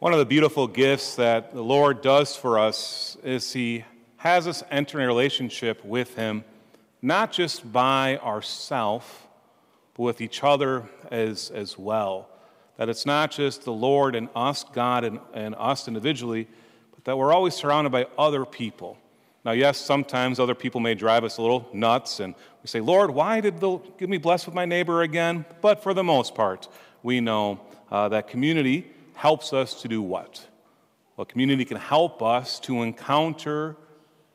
One 0.00 0.14
of 0.14 0.18
the 0.18 0.24
beautiful 0.24 0.66
gifts 0.66 1.16
that 1.16 1.52
the 1.52 1.62
Lord 1.62 2.00
does 2.00 2.34
for 2.34 2.58
us 2.58 3.18
is 3.22 3.52
He 3.52 3.84
has 4.16 4.48
us 4.48 4.62
enter 4.70 4.98
in 4.98 5.04
a 5.04 5.06
relationship 5.06 5.84
with 5.84 6.14
Him, 6.14 6.42
not 7.02 7.32
just 7.32 7.70
by 7.70 8.16
ourself, 8.16 9.28
but 9.92 10.02
with 10.04 10.22
each 10.22 10.42
other 10.42 10.88
as, 11.10 11.50
as 11.50 11.76
well. 11.76 12.30
That 12.78 12.88
it's 12.88 13.04
not 13.04 13.30
just 13.30 13.64
the 13.64 13.74
Lord 13.74 14.14
and 14.14 14.30
us, 14.34 14.64
God, 14.72 15.04
and, 15.04 15.20
and 15.34 15.54
us 15.58 15.86
individually, 15.86 16.48
but 16.94 17.04
that 17.04 17.18
we're 17.18 17.34
always 17.34 17.52
surrounded 17.52 17.90
by 17.90 18.06
other 18.16 18.46
people. 18.46 18.96
Now, 19.44 19.52
yes, 19.52 19.76
sometimes 19.76 20.40
other 20.40 20.54
people 20.54 20.80
may 20.80 20.94
drive 20.94 21.24
us 21.24 21.36
a 21.36 21.42
little 21.42 21.68
nuts, 21.74 22.20
and 22.20 22.34
we 22.62 22.68
say, 22.68 22.80
Lord, 22.80 23.10
why 23.10 23.42
did 23.42 23.60
the, 23.60 23.76
give 23.98 24.08
me 24.08 24.16
blessed 24.16 24.46
with 24.46 24.54
my 24.54 24.64
neighbor 24.64 25.02
again? 25.02 25.44
But 25.60 25.82
for 25.82 25.92
the 25.92 26.02
most 26.02 26.34
part, 26.34 26.68
we 27.02 27.20
know 27.20 27.60
uh, 27.90 28.08
that 28.08 28.28
community 28.28 28.94
helps 29.20 29.52
us 29.52 29.82
to 29.82 29.86
do 29.86 30.00
what? 30.00 30.48
Well, 31.14 31.26
community 31.26 31.66
can 31.66 31.76
help 31.76 32.22
us 32.22 32.58
to 32.60 32.80
encounter 32.80 33.76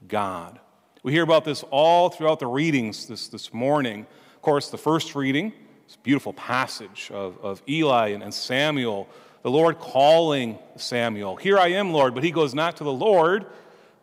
God. 0.07 0.59
We 1.01 1.11
hear 1.11 1.23
about 1.23 1.43
this 1.43 1.63
all 1.71 2.09
throughout 2.09 2.39
the 2.39 2.45
readings 2.45 3.07
this, 3.07 3.27
this 3.27 3.51
morning. 3.51 4.05
Of 4.35 4.41
course, 4.43 4.69
the 4.69 4.77
first 4.77 5.15
reading, 5.15 5.53
this 5.87 5.95
beautiful 5.95 6.33
passage 6.33 7.09
of, 7.11 7.43
of 7.43 7.63
Eli 7.67 8.09
and, 8.09 8.21
and 8.21 8.31
Samuel, 8.31 9.09
the 9.41 9.49
Lord 9.49 9.79
calling 9.79 10.59
Samuel, 10.75 11.35
Here 11.35 11.57
I 11.57 11.69
am, 11.69 11.91
Lord. 11.91 12.13
But 12.13 12.23
he 12.23 12.29
goes 12.29 12.53
not 12.53 12.77
to 12.77 12.83
the 12.83 12.93
Lord, 12.93 13.47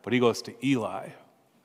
but 0.03 0.13
he 0.13 0.19
goes 0.19 0.43
to 0.43 0.67
Eli. 0.67 1.11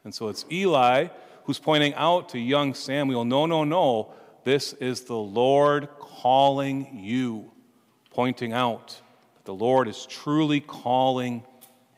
And 0.04 0.14
so 0.14 0.28
it's 0.28 0.46
Eli 0.52 1.08
who's 1.46 1.58
pointing 1.58 1.96
out 1.96 2.30
to 2.30 2.40
young 2.40 2.76
Samuel, 2.76 3.26
No, 3.26 3.48
no, 3.48 3.64
no, 3.64 4.14
this 4.44 4.74
is 4.74 5.06
the 5.06 5.18
Lord 5.18 5.90
calling 5.98 7.00
you, 7.02 7.52
pointing 8.12 8.54
out 8.54 9.02
the 9.48 9.56
Lord 9.56 9.88
is 9.88 10.06
truly 10.06 10.60
calling 10.60 11.42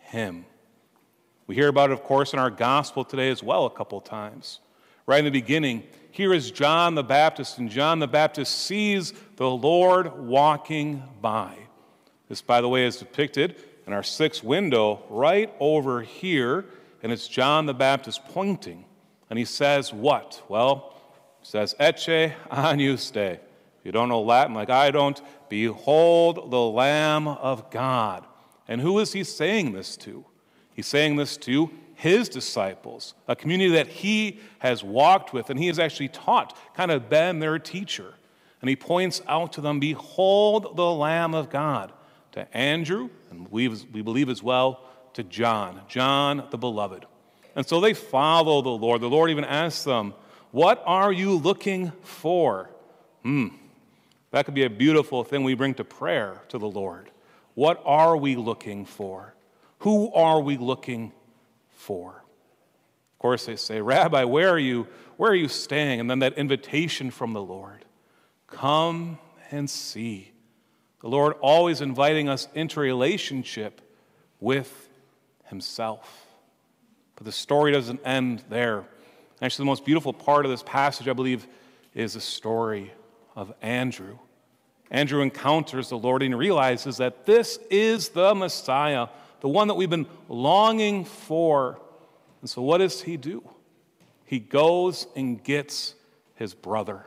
him. 0.02 0.46
We 1.48 1.56
hear 1.56 1.68
about 1.68 1.90
it, 1.90 1.94
of 1.94 2.04
course, 2.04 2.32
in 2.32 2.38
our 2.38 2.52
gospel 2.52 3.04
today 3.04 3.32
as 3.32 3.42
well, 3.42 3.66
a 3.66 3.72
couple 3.72 4.00
times. 4.02 4.60
Right 5.08 5.18
in 5.18 5.26
the 5.26 5.32
beginning, 5.32 5.82
here 6.12 6.32
is 6.32 6.52
John 6.52 6.94
the 6.94 7.04
Baptist, 7.04 7.58
and 7.58 7.68
John 7.68 7.98
the 7.98 8.08
Baptist 8.08 8.56
sees 8.68 9.14
the 9.38 9.50
Lord 9.50 10.16
walking 10.16 11.02
by. 11.22 11.58
This, 12.28 12.44
by 12.44 12.62
the 12.62 12.70
way, 12.70 12.86
is 12.86 12.98
depicted 12.98 13.56
in 13.88 13.94
our 13.94 14.04
sixth 14.04 14.44
window 14.44 15.02
right 15.10 15.52
over 15.60 16.04
here, 16.04 16.66
and 17.02 17.12
it's 17.12 17.28
John 17.28 17.66
the 17.66 17.74
Baptist 17.74 18.24
pointing. 18.26 18.86
And 19.32 19.40
he 19.40 19.46
says, 19.46 19.92
What? 19.92 20.44
Well, 20.50 20.94
he 21.40 21.48
says, 21.48 21.74
Ecce 21.80 22.32
agnus 22.52 23.12
if 23.16 23.40
you 23.90 23.94
don't 23.94 24.08
know 24.08 24.22
Latin 24.22 24.54
like 24.54 24.70
I 24.70 24.92
don't, 24.92 25.20
behold 25.50 26.52
the 26.52 26.62
Lamb 26.62 27.28
of 27.28 27.72
God. 27.72 28.24
And 28.68 28.80
who 28.82 29.00
is 29.00 29.14
he 29.14 29.24
saying 29.24 29.72
this 29.72 29.98
to? 29.98 30.26
He's 30.76 30.86
saying 30.86 31.16
this 31.16 31.38
to 31.38 31.72
his 31.96 32.30
disciples, 32.30 33.16
a 33.28 33.36
community 33.36 33.72
that 33.72 33.88
he 33.88 34.42
has 34.60 34.84
walked 34.84 35.34
with 35.34 35.50
and 35.50 35.58
he 35.58 35.66
has 35.66 35.80
actually 35.80 36.10
taught, 36.10 36.56
kind 36.76 36.92
of 36.92 37.10
been 37.10 37.40
their 37.40 37.58
teacher. 37.58 38.14
And 38.62 38.70
he 38.70 38.76
points 38.76 39.24
out 39.28 39.54
to 39.54 39.62
them, 39.62 39.80
Behold 39.80 40.78
the 40.78 40.92
Lamb 40.92 41.34
of 41.34 41.50
God. 41.50 41.92
To 42.34 42.56
Andrew, 42.56 43.10
and 43.32 43.52
we, 43.52 43.70
we 43.70 44.04
believe 44.04 44.30
as 44.30 44.44
well 44.44 44.84
to 45.14 45.24
John, 45.24 45.82
John 45.88 46.46
the 46.52 46.60
beloved. 46.60 47.08
And 47.56 47.66
so 47.66 47.82
they 47.82 47.96
follow 47.96 48.62
the 48.62 48.70
Lord. 48.70 49.02
The 49.02 49.10
Lord 49.10 49.32
even 49.32 49.46
asks 49.46 49.84
them, 49.84 50.14
What 50.52 50.84
are 50.86 51.12
you 51.12 51.36
looking 51.36 51.92
for? 52.04 52.70
Hmm, 53.24 53.48
that 54.32 54.46
could 54.46 54.54
be 54.54 54.64
a 54.64 54.70
beautiful 54.70 55.24
thing 55.24 55.44
we 55.44 55.56
bring 55.56 55.74
to 55.76 55.84
prayer 55.84 56.42
to 56.50 56.58
the 56.58 56.70
Lord. 56.70 57.10
What 57.56 57.82
are 57.86 58.16
we 58.16 58.36
looking 58.36 58.86
for? 58.86 59.34
Who 59.80 60.12
are 60.14 60.40
we 60.40 60.58
looking 60.58 61.14
for? 61.70 62.10
Of 62.10 63.20
course, 63.20 63.46
they 63.46 63.56
say, 63.56 63.82
Rabbi, 63.82 64.24
where 64.26 64.50
are 64.50 64.60
you? 64.60 64.88
Where 65.18 65.32
are 65.32 65.36
you 65.36 65.48
staying? 65.48 66.00
And 66.00 66.10
then 66.10 66.20
that 66.20 66.38
invitation 66.38 67.12
from 67.12 67.34
the 67.34 67.42
Lord 67.42 67.84
come 68.48 69.18
and 69.52 69.70
see. 69.70 70.32
The 71.02 71.10
Lord 71.10 71.34
always 71.42 71.82
inviting 71.82 72.30
us 72.30 72.48
into 72.54 72.80
relationship 72.80 73.82
with 74.40 74.90
Himself. 75.46 76.28
But 77.16 77.26
the 77.26 77.32
story 77.32 77.72
doesn't 77.72 78.02
end 78.06 78.44
there. 78.50 78.86
Actually, 79.42 79.64
the 79.64 79.68
most 79.68 79.86
beautiful 79.86 80.14
part 80.14 80.46
of 80.46 80.52
this 80.52 80.64
passage, 80.64 81.08
I 81.08 81.14
believe, 81.14 81.48
is 81.94 82.14
the 82.14 82.22
story 82.22 82.94
of 83.36 83.54
Andrew. 83.62 84.18
Andrew 84.92 85.22
encounters 85.22 85.90
the 85.90 85.98
Lord 85.98 86.24
and 86.24 86.38
realizes 86.38 86.98
that 86.98 87.26
this 87.26 87.60
is 87.70 88.10
the 88.10 88.34
Messiah, 88.34 89.08
the 89.42 89.48
one 89.48 89.68
that 89.68 89.76
we've 89.76 89.90
been 89.90 90.08
longing 90.28 91.06
for. 91.06 91.80
And 92.42 92.50
so, 92.50 92.62
what 92.62 92.80
does 92.80 93.02
he 93.02 93.18
do? 93.18 93.48
He 94.26 94.40
goes 94.40 95.08
and 95.16 95.44
gets 95.44 95.96
his 96.36 96.54
brother. 96.54 97.06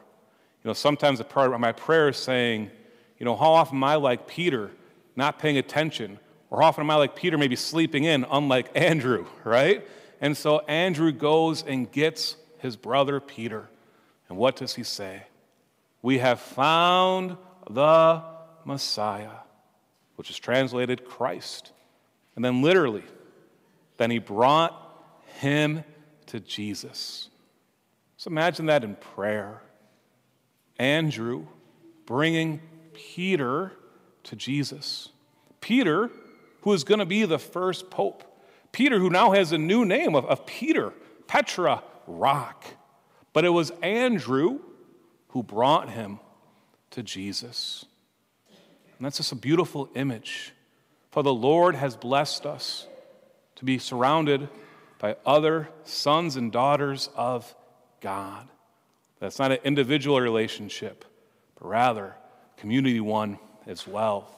You 0.62 0.68
know, 0.68 0.74
sometimes 0.74 1.18
a 1.20 1.24
part 1.24 1.52
of 1.52 1.60
my 1.60 1.72
prayer 1.72 2.08
is 2.08 2.16
saying, 2.16 2.70
you 3.18 3.24
know, 3.24 3.36
how 3.36 3.52
often 3.52 3.78
am 3.78 3.84
I 3.84 3.96
like 3.96 4.28
Peter, 4.28 4.70
not 5.16 5.38
paying 5.38 5.58
attention? 5.58 6.18
Or 6.50 6.60
how 6.60 6.68
often 6.68 6.84
am 6.84 6.90
I 6.90 6.96
like 6.96 7.16
Peter, 7.16 7.38
maybe 7.38 7.56
sleeping 7.56 8.04
in, 8.04 8.26
unlike 8.30 8.70
Andrew, 8.74 9.26
right? 9.42 9.86
And 10.20 10.36
so 10.36 10.60
Andrew 10.60 11.10
goes 11.10 11.64
and 11.64 11.90
gets 11.90 12.36
his 12.58 12.76
brother 12.76 13.18
Peter. 13.20 13.68
And 14.28 14.38
what 14.38 14.56
does 14.56 14.74
he 14.74 14.84
say? 14.84 15.24
We 16.02 16.18
have 16.18 16.40
found 16.40 17.36
the 17.70 18.22
Messiah, 18.64 19.30
which 20.16 20.30
is 20.30 20.38
translated 20.38 21.04
Christ. 21.04 21.72
And 22.34 22.44
then 22.44 22.60
literally, 22.60 23.04
then 23.96 24.10
he 24.10 24.18
brought 24.18 24.74
him 25.38 25.84
to 26.26 26.40
Jesus. 26.40 27.28
So 28.16 28.30
imagine 28.30 28.66
that 28.66 28.84
in 28.84 28.96
prayer. 28.96 29.62
Andrew 30.78 31.46
bringing 32.06 32.60
Peter 32.92 33.72
to 34.24 34.36
Jesus. 34.36 35.08
Peter, 35.60 36.10
who 36.62 36.72
is 36.72 36.84
going 36.84 36.98
to 36.98 37.06
be 37.06 37.24
the 37.24 37.38
first 37.38 37.90
pope. 37.90 38.24
Peter, 38.72 38.98
who 38.98 39.10
now 39.10 39.32
has 39.32 39.52
a 39.52 39.58
new 39.58 39.84
name 39.84 40.14
of, 40.14 40.24
of 40.26 40.46
Peter, 40.46 40.92
Petra, 41.26 41.82
rock. 42.06 42.64
But 43.32 43.44
it 43.44 43.50
was 43.50 43.70
Andrew 43.82 44.60
who 45.32 45.42
brought 45.42 45.90
him 45.90 46.20
to 46.90 47.02
Jesus. 47.02 47.84
And 48.96 49.06
that's 49.06 49.16
just 49.16 49.32
a 49.32 49.36
beautiful 49.36 49.88
image. 49.94 50.52
For 51.10 51.22
the 51.22 51.34
Lord 51.34 51.74
has 51.74 51.96
blessed 51.96 52.46
us 52.46 52.86
to 53.56 53.64
be 53.64 53.78
surrounded 53.78 54.48
by 54.98 55.16
other 55.26 55.68
sons 55.84 56.36
and 56.36 56.52
daughters 56.52 57.08
of 57.16 57.54
God. 58.00 58.48
That's 59.20 59.38
not 59.38 59.52
an 59.52 59.58
individual 59.64 60.20
relationship, 60.20 61.04
but 61.58 61.66
rather 61.66 62.14
community 62.58 63.00
one 63.00 63.38
as 63.66 63.86
well. 63.86 64.28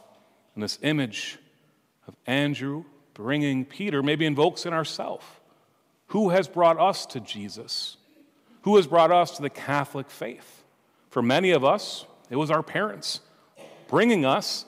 And 0.54 0.62
this 0.62 0.78
image 0.82 1.38
of 2.06 2.14
Andrew 2.26 2.84
bringing 3.14 3.64
Peter 3.64 4.02
maybe 4.02 4.26
invokes 4.26 4.64
in 4.64 4.72
ourselves. 4.72 5.24
Who 6.08 6.30
has 6.30 6.48
brought 6.48 6.78
us 6.78 7.06
to 7.06 7.20
Jesus? 7.20 7.96
Who 8.62 8.76
has 8.76 8.86
brought 8.86 9.10
us 9.10 9.36
to 9.36 9.42
the 9.42 9.50
Catholic 9.50 10.10
faith? 10.10 10.63
For 11.14 11.22
many 11.22 11.52
of 11.52 11.64
us, 11.64 12.06
it 12.28 12.34
was 12.34 12.50
our 12.50 12.64
parents 12.64 13.20
bringing 13.86 14.24
us 14.24 14.64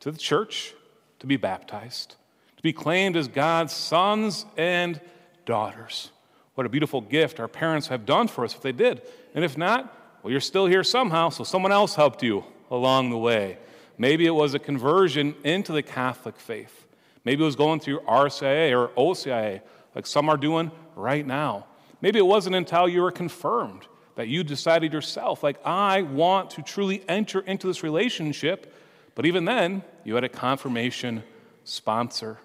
to 0.00 0.10
the 0.10 0.16
church 0.16 0.72
to 1.18 1.26
be 1.26 1.36
baptized, 1.36 2.16
to 2.56 2.62
be 2.62 2.72
claimed 2.72 3.14
as 3.14 3.28
God's 3.28 3.74
sons 3.74 4.46
and 4.56 4.98
daughters. 5.44 6.10
What 6.54 6.64
a 6.64 6.70
beautiful 6.70 7.02
gift 7.02 7.40
our 7.40 7.46
parents 7.46 7.88
have 7.88 8.06
done 8.06 8.26
for 8.26 8.42
us 8.42 8.54
if 8.54 8.62
they 8.62 8.72
did. 8.72 9.02
And 9.34 9.44
if 9.44 9.58
not, 9.58 9.94
well, 10.22 10.30
you're 10.30 10.40
still 10.40 10.64
here 10.64 10.82
somehow, 10.82 11.28
so 11.28 11.44
someone 11.44 11.72
else 11.72 11.94
helped 11.94 12.22
you 12.22 12.42
along 12.70 13.10
the 13.10 13.18
way. 13.18 13.58
Maybe 13.98 14.24
it 14.24 14.34
was 14.34 14.54
a 14.54 14.58
conversion 14.58 15.34
into 15.44 15.72
the 15.72 15.82
Catholic 15.82 16.40
faith. 16.40 16.86
Maybe 17.26 17.42
it 17.42 17.44
was 17.44 17.54
going 17.54 17.80
through 17.80 18.00
RCIA 18.00 18.72
or 18.74 18.88
OCIA, 18.96 19.60
like 19.94 20.06
some 20.06 20.30
are 20.30 20.38
doing 20.38 20.70
right 20.96 21.26
now. 21.26 21.66
Maybe 22.00 22.18
it 22.18 22.24
wasn't 22.26 22.56
until 22.56 22.88
you 22.88 23.02
were 23.02 23.12
confirmed 23.12 23.88
that 24.14 24.28
you 24.28 24.44
decided 24.44 24.92
yourself, 24.92 25.42
like, 25.42 25.64
I 25.64 26.02
want 26.02 26.50
to 26.50 26.62
truly 26.62 27.02
enter 27.08 27.40
into 27.40 27.66
this 27.66 27.82
relationship. 27.82 28.74
But 29.14 29.26
even 29.26 29.44
then, 29.44 29.82
you 30.04 30.14
had 30.14 30.24
a 30.24 30.28
confirmation 30.28 31.22
sponsor. 31.64 32.38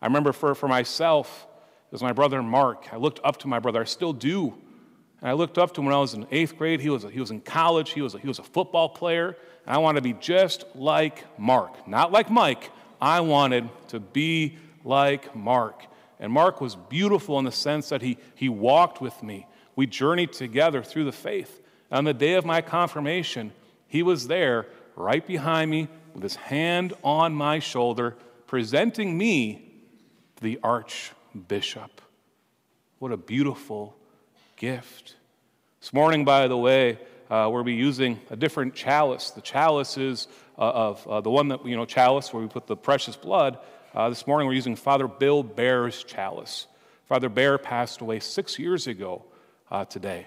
I 0.00 0.06
remember 0.06 0.32
for, 0.32 0.54
for 0.54 0.68
myself, 0.68 1.46
it 1.86 1.92
was 1.92 2.02
my 2.02 2.12
brother 2.12 2.42
Mark. 2.42 2.92
I 2.92 2.96
looked 2.96 3.20
up 3.24 3.38
to 3.38 3.48
my 3.48 3.58
brother, 3.58 3.80
I 3.80 3.84
still 3.84 4.12
do. 4.12 4.54
And 5.20 5.28
I 5.28 5.34
looked 5.34 5.58
up 5.58 5.74
to 5.74 5.80
him 5.80 5.86
when 5.86 5.94
I 5.94 5.98
was 5.98 6.14
in 6.14 6.26
eighth 6.30 6.56
grade. 6.56 6.80
He 6.80 6.88
was, 6.88 7.02
he 7.02 7.20
was 7.20 7.30
in 7.30 7.40
college, 7.40 7.90
he 7.90 8.00
was, 8.00 8.14
a, 8.14 8.18
he 8.18 8.28
was 8.28 8.38
a 8.38 8.44
football 8.44 8.88
player. 8.88 9.36
And 9.66 9.74
I 9.74 9.78
wanted 9.78 10.02
to 10.02 10.14
be 10.14 10.18
just 10.18 10.64
like 10.74 11.24
Mark, 11.38 11.86
not 11.86 12.12
like 12.12 12.30
Mike. 12.30 12.70
I 13.00 13.20
wanted 13.20 13.68
to 13.88 14.00
be 14.00 14.56
like 14.84 15.34
Mark. 15.34 15.84
And 16.18 16.32
Mark 16.32 16.60
was 16.60 16.76
beautiful 16.76 17.38
in 17.38 17.44
the 17.44 17.52
sense 17.52 17.88
that 17.88 18.02
he, 18.02 18.18
he 18.34 18.48
walked 18.48 19.00
with 19.00 19.22
me. 19.22 19.46
We 19.80 19.86
journeyed 19.86 20.34
together 20.34 20.82
through 20.82 21.04
the 21.04 21.12
faith. 21.12 21.58
On 21.90 22.04
the 22.04 22.12
day 22.12 22.34
of 22.34 22.44
my 22.44 22.60
confirmation, 22.60 23.50
he 23.88 24.02
was 24.02 24.26
there 24.26 24.66
right 24.94 25.26
behind 25.26 25.70
me, 25.70 25.88
with 26.12 26.22
his 26.22 26.34
hand 26.34 26.92
on 27.02 27.32
my 27.32 27.60
shoulder, 27.60 28.14
presenting 28.46 29.16
me 29.16 29.72
to 30.36 30.42
the 30.42 30.60
archbishop. 30.62 32.02
What 32.98 33.10
a 33.10 33.16
beautiful 33.16 33.96
gift. 34.56 35.16
This 35.80 35.94
morning, 35.94 36.26
by 36.26 36.46
the 36.46 36.58
way, 36.58 36.98
uh, 37.30 37.48
we'll 37.50 37.64
be 37.64 37.72
using 37.72 38.20
a 38.28 38.36
different 38.36 38.74
chalice. 38.74 39.30
The 39.30 39.40
chalice 39.40 39.96
is 39.96 40.28
uh, 40.58 40.60
of 40.60 41.06
uh, 41.06 41.22
the 41.22 41.30
one 41.30 41.48
that, 41.48 41.64
you 41.64 41.74
know, 41.74 41.86
chalice 41.86 42.34
where 42.34 42.42
we 42.42 42.50
put 42.50 42.66
the 42.66 42.76
precious 42.76 43.16
blood. 43.16 43.58
Uh, 43.94 44.10
this 44.10 44.26
morning, 44.26 44.46
we're 44.46 44.52
using 44.52 44.76
Father 44.76 45.08
Bill 45.08 45.42
Baer's 45.42 46.04
chalice. 46.04 46.66
Father 47.06 47.30
Bear 47.30 47.56
passed 47.56 48.02
away 48.02 48.20
six 48.20 48.58
years 48.58 48.86
ago 48.86 49.24
uh, 49.70 49.84
today, 49.84 50.26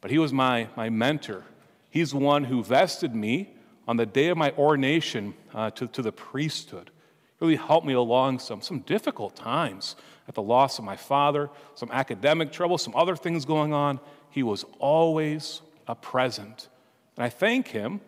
but 0.00 0.10
he 0.10 0.18
was 0.18 0.32
my, 0.32 0.68
my 0.76 0.88
mentor. 0.90 1.44
He's 1.90 2.10
the 2.12 2.18
one 2.18 2.44
who 2.44 2.62
vested 2.62 3.14
me 3.14 3.50
on 3.86 3.96
the 3.96 4.06
day 4.06 4.28
of 4.28 4.38
my 4.38 4.52
ordination 4.52 5.34
uh, 5.54 5.70
to, 5.70 5.86
to 5.88 6.02
the 6.02 6.12
priesthood. 6.12 6.90
He 7.38 7.44
Really 7.44 7.56
helped 7.56 7.86
me 7.86 7.94
along 7.94 8.38
some, 8.38 8.62
some 8.62 8.80
difficult 8.80 9.34
times 9.34 9.96
at 10.28 10.34
the 10.34 10.42
loss 10.42 10.78
of 10.78 10.84
my 10.84 10.96
father, 10.96 11.50
some 11.74 11.90
academic 11.90 12.52
trouble, 12.52 12.78
some 12.78 12.94
other 12.94 13.16
things 13.16 13.44
going 13.44 13.72
on. 13.72 13.98
He 14.30 14.42
was 14.42 14.64
always 14.78 15.60
a 15.88 15.94
present. 15.94 16.68
And 17.16 17.24
I 17.24 17.28
thank 17.28 17.68
him 17.68 18.00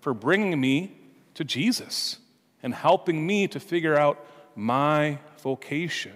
for 0.00 0.12
bringing 0.12 0.60
me 0.60 0.96
to 1.34 1.44
Jesus 1.44 2.18
and 2.62 2.74
helping 2.74 3.24
me 3.24 3.46
to 3.48 3.60
figure 3.60 3.96
out 3.96 4.24
my 4.56 5.18
vocation. 5.42 6.14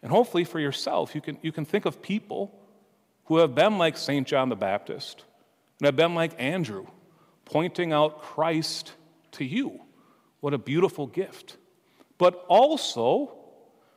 And 0.00 0.12
hopefully 0.12 0.44
for 0.44 0.60
yourself, 0.60 1.14
you 1.14 1.20
can, 1.20 1.38
you 1.42 1.50
can 1.50 1.64
think 1.64 1.84
of 1.84 2.00
people 2.00 2.56
who 3.32 3.38
have 3.38 3.54
been 3.54 3.78
like 3.78 3.96
St. 3.96 4.28
John 4.28 4.50
the 4.50 4.56
Baptist 4.56 5.24
and 5.80 5.86
have 5.86 5.96
been 5.96 6.14
like 6.14 6.34
Andrew, 6.36 6.84
pointing 7.46 7.90
out 7.90 8.20
Christ 8.20 8.92
to 9.30 9.42
you. 9.42 9.80
What 10.40 10.52
a 10.52 10.58
beautiful 10.58 11.06
gift. 11.06 11.56
But 12.18 12.44
also, 12.46 13.34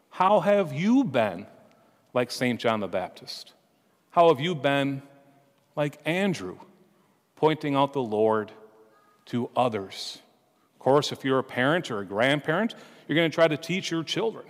how 0.10 0.40
have 0.40 0.72
you 0.72 1.04
been 1.04 1.48
like 2.14 2.32
St. 2.32 2.62
John 2.62 2.80
the 2.80 2.88
Baptist? 2.88 3.52
How 4.12 4.30
have 4.30 4.40
you 4.40 4.56
been 4.56 5.02
like 5.76 6.00
Andrew, 6.06 6.58
pointing 7.36 7.76
out 7.76 7.92
the 7.92 8.02
Lord 8.02 8.54
to 9.26 9.50
others? 9.54 10.20
Of 10.76 10.80
course, 10.80 11.12
if 11.12 11.26
you're 11.26 11.40
a 11.40 11.44
parent 11.44 11.92
or 11.92 12.00
a 12.00 12.06
grandparent, 12.06 12.74
you're 13.06 13.18
going 13.18 13.30
to 13.30 13.36
try 13.36 13.50
to 13.50 13.58
teach 13.58 13.92
your 13.92 14.04
children. 14.06 14.46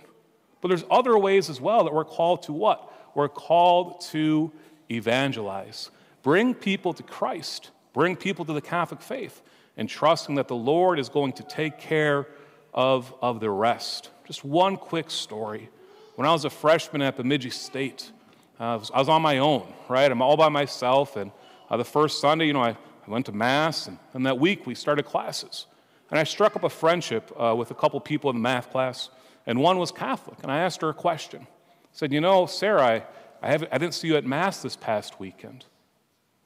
But 0.60 0.68
there's 0.68 0.84
other 0.88 1.18
ways 1.18 1.50
as 1.50 1.60
well 1.60 1.82
that 1.82 1.92
we're 1.92 2.04
called 2.04 2.44
to 2.44 2.52
what? 2.52 2.92
We're 3.16 3.28
called 3.28 4.02
to 4.12 4.52
evangelize. 4.90 5.90
Bring 6.22 6.54
people 6.54 6.92
to 6.94 7.02
Christ, 7.02 7.70
bring 7.92 8.16
people 8.16 8.44
to 8.44 8.52
the 8.52 8.60
Catholic 8.60 9.00
faith, 9.00 9.42
and 9.76 9.88
trusting 9.88 10.36
that 10.36 10.48
the 10.48 10.56
Lord 10.56 10.98
is 10.98 11.08
going 11.08 11.32
to 11.34 11.42
take 11.42 11.78
care 11.78 12.26
of, 12.72 13.12
of 13.22 13.40
the 13.40 13.50
rest. 13.50 14.10
Just 14.26 14.44
one 14.44 14.76
quick 14.76 15.10
story. 15.10 15.70
When 16.14 16.26
I 16.26 16.32
was 16.32 16.44
a 16.44 16.50
freshman 16.50 17.02
at 17.02 17.16
Bemidji 17.16 17.50
State, 17.50 18.10
uh, 18.58 18.64
I, 18.64 18.76
was, 18.76 18.90
I, 18.92 18.98
was, 18.98 19.08
on 19.08 19.20
my 19.20 19.38
own, 19.38 19.70
right? 19.88 20.10
I'm 20.10 20.22
all 20.22 20.36
by 20.36 20.48
myself. 20.48 21.16
And 21.16 21.30
uh, 21.68 21.76
the 21.76 21.84
first 21.84 22.20
Sunday, 22.20 22.46
you 22.46 22.54
know, 22.54 22.62
I, 22.62 22.70
I 22.70 23.10
went 23.10 23.26
to 23.26 23.32
Mass, 23.32 23.86
and, 23.86 23.98
and, 24.14 24.24
that 24.24 24.38
week 24.38 24.66
we 24.66 24.74
started 24.74 25.04
classes. 25.04 25.66
And 26.10 26.18
I 26.18 26.24
struck 26.24 26.56
up 26.56 26.64
a 26.64 26.70
friendship 26.70 27.30
uh, 27.38 27.54
with 27.54 27.70
a 27.70 27.74
couple 27.74 28.00
people 28.00 28.30
in 28.30 28.36
the 28.36 28.42
math 28.42 28.70
class, 28.70 29.10
and 29.46 29.60
one 29.60 29.78
was 29.78 29.92
Catholic. 29.92 30.38
And 30.42 30.50
I 30.50 30.58
asked 30.58 30.80
her 30.80 30.88
a 30.88 30.94
question. 30.94 31.42
I 31.42 31.88
said, 31.92 32.12
You 32.12 32.20
know, 32.20 32.46
Sarah, 32.46 32.82
I, 32.82 33.04
I, 33.42 33.50
have, 33.50 33.64
I 33.70 33.78
didn't 33.78 33.94
see 33.94 34.08
you 34.08 34.16
at 34.16 34.24
Mass 34.24 34.62
this 34.62 34.76
past 34.76 35.20
weekend. 35.20 35.64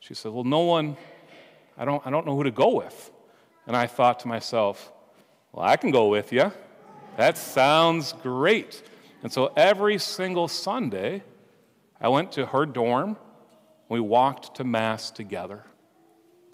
She 0.01 0.15
said, 0.15 0.33
Well, 0.33 0.45
no 0.45 0.61
one, 0.61 0.97
I 1.79 1.85
don't, 1.85 2.05
I 2.07 2.11
don't 2.11 2.27
know 2.27 2.37
who 2.37 2.45
to 2.45 2.51
go 2.51 2.77
with. 2.77 3.11
And 3.67 3.77
I 3.77 3.87
thought 3.87 4.21
to 4.21 4.29
myself, 4.29 4.93
Well, 5.53 5.65
I 5.65 5.77
can 5.77 5.91
go 5.91 6.09
with 6.09 6.33
you. 6.33 6.53
That 7.17 7.37
sounds 7.37 8.15
great. 8.23 8.83
And 9.23 9.33
so 9.33 9.53
every 9.57 9.99
single 9.99 10.49
Sunday, 10.49 11.23
I 12.01 12.09
went 12.09 12.33
to 12.33 12.47
her 12.47 12.65
dorm. 12.67 13.17
We 13.89 14.01
walked 14.01 14.57
to 14.57 14.65
Mass 14.65 15.11
together. 15.11 15.65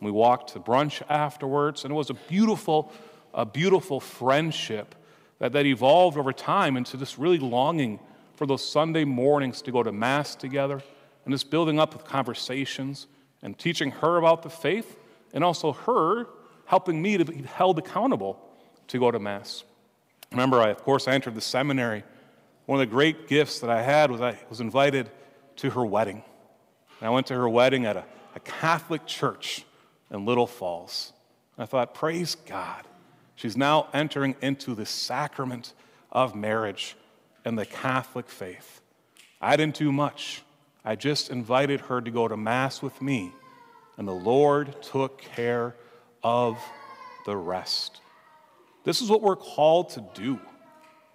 We 0.00 0.10
walked 0.10 0.52
to 0.52 0.60
brunch 0.60 1.02
afterwards, 1.08 1.84
and 1.84 1.92
it 1.92 1.94
was 1.94 2.10
a 2.10 2.14
beautiful, 2.14 2.92
a 3.32 3.46
beautiful 3.46 4.00
friendship 4.00 4.94
that, 5.38 5.52
that 5.52 5.66
evolved 5.66 6.18
over 6.18 6.32
time 6.32 6.76
into 6.76 6.96
this 6.96 7.18
really 7.18 7.38
longing 7.38 8.00
for 8.36 8.46
those 8.46 8.66
Sunday 8.66 9.04
mornings 9.04 9.62
to 9.62 9.72
go 9.72 9.82
to 9.82 9.90
Mass 9.90 10.36
together 10.36 10.82
and 11.24 11.34
this 11.34 11.42
building 11.42 11.80
up 11.80 11.94
with 11.94 12.04
conversations 12.04 13.06
and 13.42 13.58
teaching 13.58 13.90
her 13.90 14.18
about 14.18 14.42
the 14.42 14.50
faith 14.50 14.96
and 15.32 15.42
also 15.42 15.72
her 15.72 16.26
helping 16.66 17.00
me 17.00 17.16
to 17.16 17.24
be 17.24 17.42
held 17.42 17.78
accountable 17.78 18.38
to 18.88 18.98
go 18.98 19.10
to 19.10 19.18
Mass. 19.18 19.64
Remember, 20.30 20.60
I, 20.60 20.68
of 20.68 20.82
course, 20.82 21.08
I 21.08 21.12
entered 21.12 21.34
the 21.34 21.40
seminary. 21.40 22.04
One 22.66 22.80
of 22.80 22.88
the 22.88 22.92
great 22.92 23.28
gifts 23.28 23.60
that 23.60 23.70
I 23.70 23.82
had 23.82 24.10
was 24.10 24.20
I 24.20 24.38
was 24.50 24.60
invited 24.60 25.10
to 25.56 25.70
her 25.70 25.84
wedding. 25.84 26.22
And 27.00 27.08
I 27.08 27.10
went 27.10 27.26
to 27.28 27.34
her 27.34 27.48
wedding 27.48 27.86
at 27.86 27.96
a, 27.96 28.04
a 28.34 28.40
Catholic 28.40 29.06
church 29.06 29.64
in 30.10 30.24
Little 30.24 30.46
Falls. 30.46 31.12
And 31.56 31.62
I 31.62 31.66
thought, 31.66 31.94
praise 31.94 32.34
God. 32.34 32.82
She's 33.34 33.56
now 33.56 33.88
entering 33.92 34.34
into 34.40 34.74
the 34.74 34.86
sacrament 34.86 35.72
of 36.10 36.34
marriage 36.34 36.96
and 37.46 37.56
the 37.56 37.64
Catholic 37.64 38.28
faith. 38.28 38.80
I 39.40 39.56
didn't 39.56 39.76
do 39.76 39.92
much. 39.92 40.42
I 40.84 40.96
just 40.96 41.30
invited 41.30 41.80
her 41.82 42.00
to 42.00 42.10
go 42.10 42.26
to 42.26 42.36
Mass 42.36 42.82
with 42.82 43.00
me, 43.00 43.32
and 43.96 44.06
the 44.06 44.12
Lord 44.12 44.82
took 44.82 45.18
care 45.18 45.76
of 46.24 46.58
the 47.24 47.36
rest. 47.36 48.00
This 48.82 49.00
is 49.00 49.08
what 49.08 49.22
we're 49.22 49.36
called 49.36 49.90
to 49.90 50.04
do. 50.12 50.40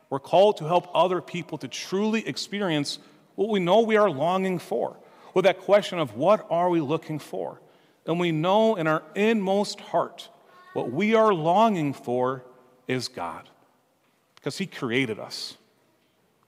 We're 0.09 0.19
called 0.19 0.55
to 0.57 0.65
help 0.65 0.87
other 0.93 1.21
people 1.21 1.57
to 1.57 1.67
truly 1.67 2.25
experience 2.25 2.99
what 3.35 3.49
we 3.49 3.59
know 3.59 3.81
we 3.81 3.97
are 3.97 4.09
longing 4.09 4.57
for, 4.57 4.95
with 5.33 5.43
that 5.43 5.59
question 5.59 5.99
of 5.99 6.15
what 6.15 6.47
are 6.49 6.69
we 6.69 6.79
looking 6.79 7.19
for? 7.19 7.59
And 8.05 8.21
we 8.21 8.31
know 8.31 8.75
in 8.75 8.87
our 8.87 9.03
inmost 9.15 9.81
heart 9.81 10.29
what 10.71 10.93
we 10.93 11.13
are 11.13 11.33
longing 11.33 11.91
for 11.91 12.45
is 12.87 13.09
God, 13.09 13.49
because 14.35 14.57
He 14.57 14.65
created 14.65 15.19
us 15.19 15.57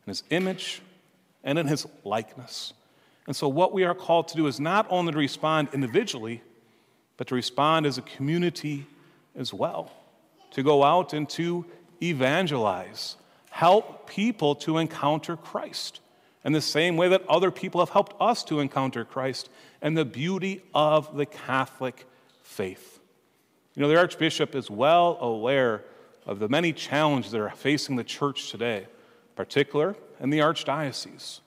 in 0.06 0.12
His 0.12 0.24
image 0.30 0.82
and 1.44 1.58
in 1.58 1.68
His 1.68 1.86
likeness. 2.04 2.74
And 3.28 3.36
so, 3.36 3.48
what 3.48 3.74
we 3.74 3.84
are 3.84 3.96
called 3.96 4.28
to 4.30 4.36
do 4.36 4.48
is 4.48 4.60
not 4.60 4.86
only 4.90 5.12
to 5.14 5.18
respond 5.18 5.70
individually, 5.74 6.42
but 7.18 7.28
to 7.28 7.36
respond 7.36 7.86
as 7.86 7.98
a 7.98 8.02
community 8.02 8.86
as 9.36 9.54
well, 9.54 9.92
to 10.52 10.64
go 10.64 10.84
out 10.84 11.14
and 11.14 11.30
to 11.30 11.66
evangelize, 12.02 13.16
help 13.50 14.10
people 14.10 14.56
to 14.56 14.78
encounter 14.78 15.38
Christ 15.38 16.02
in 16.44 16.52
the 16.52 16.62
same 16.62 16.98
way 16.98 17.08
that 17.10 17.26
other 17.28 17.52
people 17.52 17.80
have 17.82 17.90
helped 17.90 18.16
us 18.22 18.44
to 18.46 18.60
encounter 18.60 19.06
Christ 19.06 19.50
and 19.82 19.98
the 19.98 20.06
beauty 20.06 20.62
of 20.74 21.16
the 21.16 21.26
Catholic 21.26 22.06
faith. 22.42 23.00
You 23.76 23.82
know, 23.82 23.88
the 23.88 23.98
Archbishop 23.98 24.56
is 24.56 24.70
well 24.70 25.18
aware 25.20 25.84
of 26.26 26.40
the 26.40 26.50
many 26.50 26.74
challenges 26.74 27.32
that 27.32 27.42
are 27.42 27.50
facing 27.50 27.96
the 27.96 28.04
church 28.04 28.52
today, 28.52 28.88
particular 29.36 29.96
in 30.20 30.30
the 30.30 30.40
Archdiocese. 30.40 31.40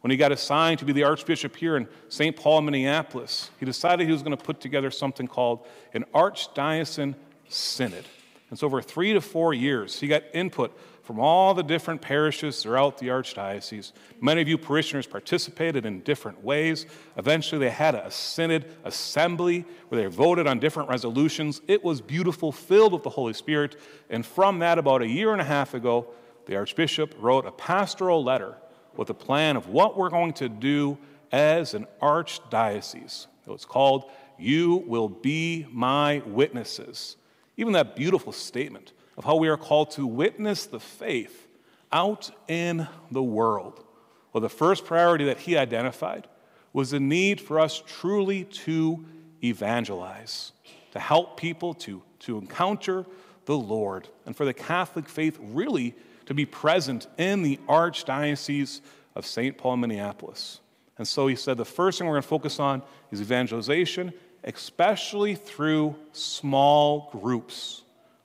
When 0.00 0.10
he 0.10 0.18
got 0.18 0.32
assigned 0.32 0.80
to 0.80 0.84
be 0.84 0.92
the 0.92 1.04
Archbishop 1.04 1.56
here 1.56 1.78
in 1.78 1.88
St. 2.10 2.36
Paul, 2.36 2.60
Minneapolis, 2.60 3.50
he 3.58 3.64
decided 3.64 4.06
he 4.06 4.12
was 4.12 4.22
going 4.22 4.36
to 4.36 4.44
put 4.44 4.60
together 4.60 4.90
something 4.90 5.26
called 5.26 5.66
an 5.94 6.04
Archdiocesan 6.14 7.14
Synod. 7.48 8.04
And 8.50 8.58
so, 8.58 8.66
over 8.66 8.82
three 8.82 9.14
to 9.14 9.20
four 9.22 9.54
years, 9.54 9.98
he 9.98 10.06
got 10.06 10.22
input 10.34 10.78
from 11.04 11.20
all 11.20 11.54
the 11.54 11.62
different 11.62 12.00
parishes 12.00 12.62
throughout 12.62 12.98
the 12.98 13.08
Archdiocese. 13.08 13.92
Many 14.20 14.40
of 14.42 14.48
you 14.48 14.56
parishioners 14.56 15.06
participated 15.06 15.84
in 15.84 16.00
different 16.00 16.42
ways. 16.42 16.86
Eventually, 17.16 17.58
they 17.58 17.70
had 17.70 17.94
a 17.94 18.10
synod 18.10 18.64
assembly 18.84 19.64
where 19.88 20.02
they 20.02 20.06
voted 20.06 20.46
on 20.46 20.58
different 20.58 20.88
resolutions. 20.88 21.60
It 21.66 21.82
was 21.82 22.00
beautiful, 22.00 22.52
filled 22.52 22.92
with 22.92 23.02
the 23.02 23.10
Holy 23.10 23.34
Spirit. 23.34 23.76
And 24.08 24.24
from 24.24 24.58
that, 24.60 24.78
about 24.78 25.02
a 25.02 25.08
year 25.08 25.32
and 25.32 25.40
a 25.40 25.44
half 25.44 25.74
ago, 25.74 26.08
the 26.46 26.56
Archbishop 26.56 27.14
wrote 27.18 27.46
a 27.46 27.52
pastoral 27.52 28.22
letter 28.22 28.56
with 28.96 29.10
a 29.10 29.14
plan 29.14 29.56
of 29.56 29.68
what 29.68 29.96
we're 29.96 30.10
going 30.10 30.32
to 30.34 30.48
do 30.48 30.98
as 31.32 31.74
an 31.74 31.86
archdiocese. 32.00 33.26
It 33.46 33.50
was 33.50 33.64
called, 33.64 34.10
You 34.38 34.84
Will 34.86 35.08
Be 35.08 35.66
My 35.70 36.22
Witnesses. 36.26 37.16
Even 37.56 37.72
that 37.74 37.96
beautiful 37.96 38.32
statement 38.32 38.92
of 39.16 39.24
how 39.24 39.36
we 39.36 39.48
are 39.48 39.56
called 39.56 39.90
to 39.92 40.06
witness 40.06 40.66
the 40.66 40.80
faith 40.80 41.48
out 41.92 42.30
in 42.48 42.88
the 43.10 43.22
world. 43.22 43.84
Well, 44.32 44.40
the 44.40 44.48
first 44.48 44.84
priority 44.84 45.24
that 45.26 45.38
he 45.38 45.56
identified 45.56 46.26
was 46.72 46.90
the 46.90 47.00
need 47.00 47.40
for 47.40 47.60
us 47.60 47.82
truly 47.86 48.44
to 48.44 49.04
evangelize, 49.42 50.52
to 50.92 50.98
help 50.98 51.38
people 51.38 51.74
to, 51.74 52.02
to 52.20 52.38
encounter 52.38 53.06
the 53.44 53.56
Lord, 53.56 54.08
and 54.26 54.36
for 54.36 54.44
the 54.44 54.54
Catholic 54.54 55.08
faith 55.08 55.38
really 55.40 55.94
to 56.26 56.34
be 56.34 56.46
present 56.46 57.06
in 57.18 57.42
the 57.42 57.58
Archdiocese 57.68 58.80
of 59.14 59.26
St. 59.26 59.56
Paul, 59.56 59.76
Minneapolis. 59.76 60.60
And 60.98 61.06
so 61.06 61.26
he 61.26 61.36
said 61.36 61.56
the 61.56 61.64
first 61.64 61.98
thing 61.98 62.06
we're 62.06 62.14
going 62.14 62.22
to 62.22 62.28
focus 62.28 62.60
on 62.60 62.82
is 63.10 63.20
evangelization, 63.20 64.12
especially 64.44 65.34
through 65.34 65.96
small 66.12 67.08
groups 67.12 67.82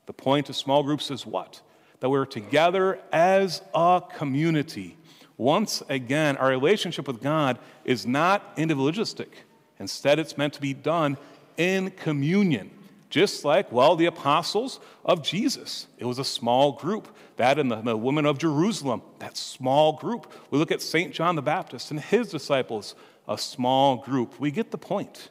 The 0.10 0.13
point 0.13 0.50
of 0.50 0.56
small 0.56 0.82
groups 0.82 1.12
is 1.12 1.24
what? 1.24 1.62
That 2.00 2.10
we're 2.10 2.25
together 2.25 3.00
as 3.12 3.62
a 3.75 4.01
community. 4.15 4.98
Once 5.38 5.84
again, 5.88 6.36
our 6.38 6.50
relationship 6.50 7.06
with 7.06 7.22
God 7.22 7.60
is 7.86 8.08
not 8.08 8.53
individualistic. 8.58 9.46
Instead, 9.77 10.18
it's 10.18 10.36
meant 10.36 10.53
to 10.53 10.62
be 10.62 10.74
done 10.74 11.15
in 11.58 11.91
communion. 11.91 12.72
Just 13.10 13.44
like, 13.44 13.72
well, 13.72 13.96
the 13.96 14.06
apostles 14.06 14.80
of 15.04 15.24
Jesus. 15.24 15.88
It 15.98 16.06
was 16.06 16.20
a 16.20 16.24
small 16.24 16.74
group. 16.74 17.08
That 17.38 17.58
and 17.58 17.72
the, 17.72 17.78
the 17.78 17.98
women 17.98 18.25
of 18.25 18.38
Jerusalem, 18.38 19.01
that 19.20 19.36
small 19.36 19.94
group. 19.94 20.32
We 20.51 20.60
look 20.60 20.72
at 20.72 20.82
St. 20.82 21.13
John 21.13 21.36
the 21.36 21.42
Baptist 21.42 21.89
and 21.89 22.00
his 22.00 22.30
disciples, 22.30 22.96
a 23.28 23.38
small 23.38 23.98
group. 23.98 24.39
We 24.39 24.51
get 24.51 24.70
the 24.70 24.78
point. 24.78 25.30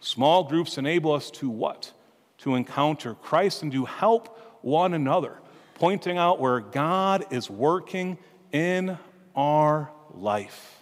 Small 0.00 0.44
groups 0.44 0.76
enable 0.76 1.12
us 1.12 1.30
to 1.32 1.48
what? 1.48 1.92
To 2.38 2.56
encounter 2.56 3.14
Christ 3.14 3.62
and 3.62 3.72
to 3.72 3.86
help 3.86 4.38
one 4.60 4.92
another, 4.92 5.38
pointing 5.76 6.18
out 6.18 6.40
where 6.40 6.60
God 6.60 7.24
is 7.30 7.48
working 7.48 8.18
in 8.52 8.98
our 9.34 9.90
life. 10.12 10.78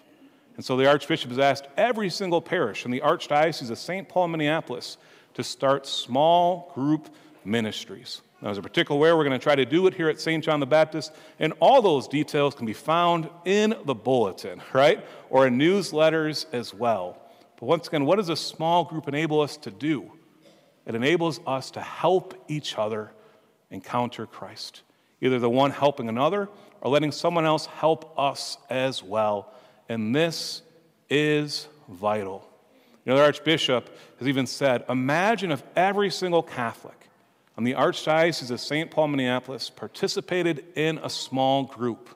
And 0.57 0.65
so 0.65 0.77
the 0.77 0.89
Archbishop 0.89 1.31
has 1.31 1.39
asked 1.39 1.69
every 1.77 2.11
single 2.11 2.43
parish 2.43 2.85
in 2.85 2.91
the 2.91 3.01
Archdiocese 3.01 3.71
of 3.71 3.79
St. 3.79 4.09
Paul, 4.09 4.29
Minneapolis, 4.29 4.99
to 5.35 5.45
start 5.45 5.87
small 5.87 6.73
group 6.75 7.09
ministries. 7.45 8.23
Now, 8.41 8.49
there's 8.49 8.59
a 8.59 8.62
particular 8.62 9.01
way 9.01 9.12
we're 9.12 9.25
going 9.25 9.39
to 9.39 9.43
try 9.43 9.55
to 9.55 9.65
do 9.65 9.87
it 9.87 9.95
here 9.95 10.09
at 10.09 10.21
St. 10.21 10.43
John 10.43 10.59
the 10.59 10.67
Baptist, 10.67 11.12
and 11.39 11.53
all 11.61 11.81
those 11.81 12.09
details 12.09 12.55
can 12.55 12.67
be 12.67 12.73
found 12.73 13.29
in 13.45 13.75
the 13.85 13.95
bulletin, 13.95 14.61
right? 14.73 15.05
Or 15.31 15.47
in 15.47 15.59
newsletters 15.59 16.47
as 16.53 16.75
well. 16.75 17.19
But 17.61 17.67
once 17.67 17.87
again, 17.87 18.05
what 18.05 18.17
does 18.17 18.29
a 18.29 18.37
small 18.37 18.85
group 18.85 19.07
enable 19.07 19.41
us 19.41 19.57
to 19.59 19.71
do? 19.71 20.11
It 20.87 20.97
enables 20.97 21.41
us 21.47 21.71
to 21.73 21.81
help 21.81 22.35
each 22.49 22.77
other 22.77 23.12
encounter 23.71 24.27
Christ. 24.27 24.83
Either 25.21 25.39
the 25.39 25.49
one 25.49 25.71
helping 25.71 26.09
another 26.09 26.49
or 26.81 26.91
letting 26.91 27.12
someone 27.12 27.47
else 27.47 27.67
help 27.67 28.19
us 28.19 28.59
as 28.69 29.05
well. 29.05 29.53
And 29.89 30.15
this 30.15 30.62
is 31.09 31.69
vital. 31.89 32.49
The 33.04 33.21
Archbishop 33.21 33.90
has 34.18 34.28
even 34.28 34.47
said 34.47 34.85
imagine 34.88 35.50
if 35.50 35.62
every 35.75 36.11
single 36.11 36.42
Catholic 36.42 37.09
on 37.59 37.64
the 37.64 37.75
Archdiocese 37.75 38.50
of 38.50 38.61
St. 38.61 38.90
Paul, 38.90 39.09
Minneapolis 39.09 39.68
participated 39.68 40.64
in 40.75 40.99
a 40.99 41.11
small 41.11 41.64
group. 41.64 42.09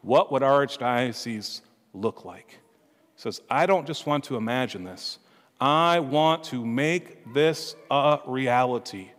What 0.00 0.32
would 0.32 0.42
our 0.42 0.66
Archdiocese 0.66 1.60
look 1.92 2.24
like? 2.24 2.50
He 2.50 3.22
says, 3.22 3.40
I 3.48 3.66
don't 3.66 3.86
just 3.86 4.06
want 4.06 4.24
to 4.24 4.36
imagine 4.36 4.84
this, 4.84 5.18
I 5.60 6.00
want 6.00 6.44
to 6.44 6.64
make 6.64 7.32
this 7.32 7.76
a 7.90 8.18
reality. 8.26 9.10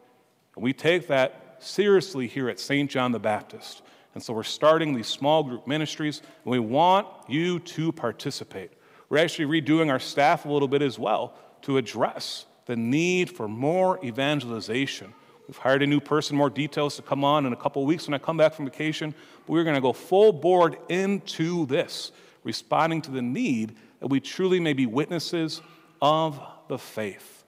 And 0.55 0.63
we 0.63 0.73
take 0.73 1.07
that 1.07 1.57
seriously 1.59 2.27
here 2.27 2.49
at 2.49 2.59
St. 2.59 2.89
John 2.89 3.11
the 3.11 3.19
Baptist. 3.19 3.81
And 4.13 4.21
so 4.21 4.33
we're 4.33 4.43
starting 4.43 4.93
these 4.93 5.07
small 5.07 5.43
group 5.43 5.65
ministries, 5.65 6.21
and 6.43 6.51
we 6.51 6.59
want 6.59 7.07
you 7.27 7.59
to 7.59 7.91
participate. 7.91 8.71
We're 9.13 9.19
actually 9.19 9.61
redoing 9.61 9.91
our 9.91 9.99
staff 9.99 10.43
a 10.43 10.49
little 10.51 10.67
bit 10.67 10.81
as 10.81 10.97
well 10.97 11.35
to 11.61 11.77
address 11.77 12.47
the 12.65 12.75
need 12.75 13.29
for 13.29 13.47
more 13.47 14.03
evangelization. 14.03 15.13
We've 15.47 15.55
hired 15.55 15.83
a 15.83 15.85
new 15.85 15.99
person, 15.99 16.35
more 16.35 16.49
details 16.49 16.95
to 16.95 17.03
come 17.03 17.23
on 17.23 17.45
in 17.45 17.53
a 17.53 17.55
couple 17.55 17.85
weeks 17.85 18.07
when 18.07 18.15
I 18.15 18.17
come 18.17 18.37
back 18.37 18.55
from 18.55 18.65
vacation. 18.65 19.13
But 19.45 19.53
we're 19.53 19.65
going 19.65 19.75
to 19.75 19.81
go 19.81 19.93
full 19.93 20.33
board 20.33 20.77
into 20.89 21.67
this, 21.67 22.11
responding 22.43 23.03
to 23.03 23.11
the 23.11 23.21
need 23.21 23.75
that 23.99 24.07
we 24.07 24.19
truly 24.19 24.59
may 24.59 24.73
be 24.73 24.87
witnesses 24.87 25.61
of 26.01 26.41
the 26.67 26.79
faith. 26.79 27.43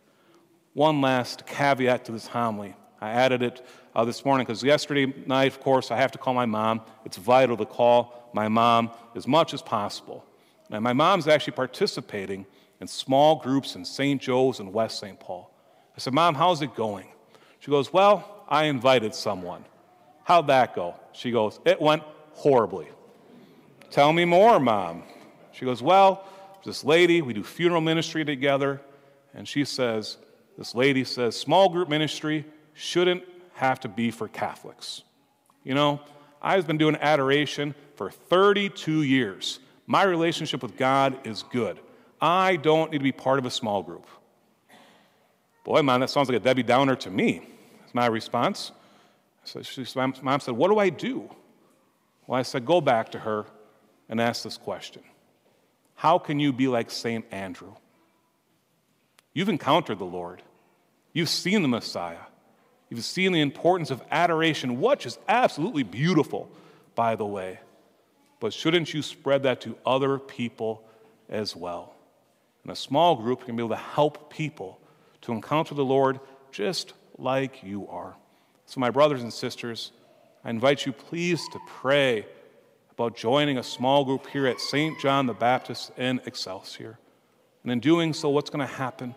One 0.75 1.01
last 1.01 1.47
caveat 1.47 2.05
to 2.05 2.11
this 2.11 2.27
homily. 2.27 2.75
I 3.01 3.09
added 3.09 3.41
it 3.41 3.65
uh, 3.95 4.05
this 4.05 4.23
morning 4.23 4.45
because 4.45 4.61
yesterday 4.61 5.11
night, 5.25 5.47
of 5.47 5.61
course, 5.61 5.89
I 5.89 5.97
have 5.97 6.11
to 6.11 6.19
call 6.19 6.35
my 6.35 6.45
mom. 6.45 6.81
It's 7.05 7.17
vital 7.17 7.57
to 7.57 7.65
call 7.65 8.29
my 8.33 8.49
mom 8.49 8.91
as 9.15 9.25
much 9.25 9.55
as 9.55 9.63
possible. 9.63 10.23
And 10.69 10.83
my 10.83 10.93
mom's 10.93 11.27
actually 11.27 11.53
participating 11.53 12.45
in 12.81 12.87
small 12.87 13.37
groups 13.37 13.75
in 13.75 13.85
St. 13.85 14.21
Joe's 14.21 14.59
and 14.59 14.73
West 14.73 14.99
St. 14.99 15.19
Paul. 15.19 15.51
I 15.95 15.99
said, 15.99 16.13
Mom, 16.13 16.35
how's 16.35 16.61
it 16.61 16.75
going? 16.75 17.07
She 17.59 17.71
goes, 17.71 17.93
Well, 17.93 18.43
I 18.49 18.65
invited 18.65 19.15
someone. 19.15 19.65
How'd 20.23 20.47
that 20.47 20.75
go? 20.75 20.95
She 21.13 21.31
goes, 21.31 21.59
It 21.65 21.81
went 21.81 22.03
horribly. 22.33 22.87
Tell 23.91 24.11
me 24.11 24.25
more, 24.25 24.59
Mom. 24.59 25.03
She 25.51 25.65
goes, 25.65 25.81
Well, 25.81 26.27
this 26.65 26.83
lady, 26.83 27.21
we 27.21 27.33
do 27.33 27.43
funeral 27.43 27.81
ministry 27.81 28.25
together, 28.25 28.81
and 29.33 29.47
she 29.47 29.65
says, 29.65 30.17
This 30.57 30.73
lady 30.73 31.03
says, 31.03 31.35
small 31.35 31.69
group 31.69 31.87
ministry 31.87 32.43
shouldn't 32.73 33.23
have 33.53 33.79
to 33.81 33.87
be 33.87 34.11
for 34.11 34.27
Catholics. 34.27 35.03
You 35.63 35.75
know, 35.75 36.01
I've 36.41 36.67
been 36.67 36.77
doing 36.77 36.95
adoration 36.97 37.75
for 37.95 38.09
32 38.09 39.03
years. 39.03 39.59
My 39.87 40.03
relationship 40.03 40.63
with 40.63 40.77
God 40.77 41.27
is 41.27 41.43
good. 41.43 41.79
I 42.19 42.55
don't 42.55 42.91
need 42.91 42.99
to 42.99 43.03
be 43.03 43.11
part 43.11 43.39
of 43.39 43.45
a 43.45 43.51
small 43.51 43.83
group. 43.83 44.07
Boy, 45.63 45.81
man, 45.81 45.99
that 45.99 46.09
sounds 46.09 46.29
like 46.29 46.37
a 46.37 46.39
Debbie 46.39 46.63
Downer 46.63 46.95
to 46.97 47.09
me. 47.09 47.47
That's 47.81 47.93
my 47.93 48.05
response. 48.07 48.71
So 49.43 49.61
she, 49.61 49.85
mom 49.95 50.39
said, 50.39 50.55
What 50.55 50.69
do 50.69 50.79
I 50.79 50.89
do? 50.89 51.29
Well, 52.25 52.39
I 52.39 52.43
said, 52.43 52.65
Go 52.65 52.81
back 52.81 53.11
to 53.11 53.19
her 53.19 53.45
and 54.09 54.19
ask 54.19 54.43
this 54.43 54.57
question 54.57 55.03
How 55.95 56.17
can 56.17 56.39
you 56.39 56.53
be 56.53 56.67
like 56.67 56.89
St. 56.91 57.25
Andrew? 57.31 57.73
You've 59.33 59.49
encountered 59.49 59.99
the 59.99 60.05
Lord, 60.05 60.41
you've 61.13 61.29
seen 61.29 61.61
the 61.61 61.67
Messiah, 61.67 62.25
you've 62.89 63.03
seen 63.03 63.33
the 63.33 63.41
importance 63.41 63.91
of 63.91 64.01
adoration, 64.09 64.79
which 64.79 65.05
is 65.05 65.19
absolutely 65.27 65.83
beautiful, 65.83 66.49
by 66.95 67.15
the 67.15 67.25
way. 67.25 67.59
But 68.45 68.53
shouldn't 68.53 68.93
you 68.93 69.01
spread 69.01 69.41
that 69.41 69.61
to 69.61 69.75
other 69.87 70.19
people 70.19 70.83
as 71.29 71.55
well? 71.55 71.95
And 72.61 72.71
a 72.71 72.75
small 72.75 73.15
group 73.15 73.39
you 73.39 73.45
can 73.47 73.55
be 73.55 73.63
able 73.63 73.75
to 73.75 73.81
help 73.81 74.31
people 74.31 74.79
to 75.21 75.31
encounter 75.31 75.73
the 75.73 75.83
Lord 75.83 76.19
just 76.51 76.93
like 77.17 77.63
you 77.63 77.87
are. 77.87 78.15
So, 78.67 78.79
my 78.79 78.91
brothers 78.91 79.23
and 79.23 79.33
sisters, 79.33 79.93
I 80.43 80.51
invite 80.51 80.85
you 80.85 80.91
please 80.91 81.41
to 81.53 81.59
pray 81.65 82.27
about 82.91 83.17
joining 83.17 83.57
a 83.57 83.63
small 83.63 84.05
group 84.05 84.27
here 84.27 84.45
at 84.45 84.59
St. 84.59 84.99
John 84.99 85.25
the 85.25 85.33
Baptist 85.33 85.91
in 85.97 86.21
Excelsior. 86.27 86.99
And 87.63 87.71
in 87.71 87.79
doing 87.79 88.13
so, 88.13 88.29
what's 88.29 88.51
going 88.51 88.67
to 88.67 88.71
happen 88.71 89.15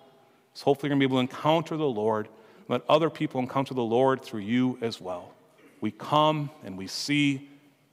is 0.56 0.62
hopefully 0.62 0.88
you're 0.88 0.96
going 0.96 1.02
to 1.02 1.06
be 1.06 1.12
able 1.12 1.18
to 1.18 1.30
encounter 1.30 1.76
the 1.76 1.84
Lord, 1.84 2.28
let 2.68 2.80
other 2.88 3.10
people 3.10 3.42
encounter 3.42 3.74
the 3.74 3.82
Lord 3.82 4.22
through 4.22 4.40
you 4.40 4.78
as 4.80 5.02
well. 5.02 5.34
We 5.82 5.90
come 5.90 6.48
and 6.64 6.78
we 6.78 6.86
see, 6.86 7.46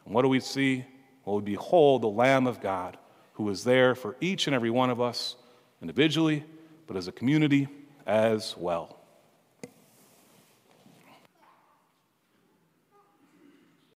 and 0.06 0.14
what 0.16 0.22
do 0.22 0.30
we 0.30 0.40
see? 0.40 0.86
Well, 1.26 1.38
we 1.38 1.42
behold 1.42 2.04
the 2.04 2.08
Lamb 2.08 2.48
of 2.48 2.62
God 2.62 2.98
who 3.34 3.50
is 3.50 3.64
there 3.64 3.96
for 3.96 4.16
each 4.22 4.48
and 4.48 4.56
every 4.56 4.70
one 4.70 4.90
of 4.90 5.02
us 5.02 5.36
individually, 5.82 6.44
but 6.88 6.96
as 6.96 7.08
a 7.08 7.12
community 7.12 7.68
as 8.06 8.56
well. 8.58 8.95